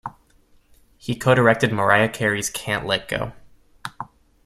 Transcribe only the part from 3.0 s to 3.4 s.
Go.